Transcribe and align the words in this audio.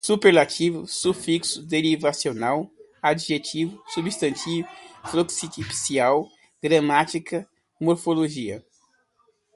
superlativo, 0.01 0.87
sufixo 0.87 1.61
derivacional, 1.61 2.71
adjetivos, 2.99 3.79
substantivo, 3.93 4.67
frontispício, 5.05 6.27
gramática, 6.61 7.47
morfologia 7.79 8.65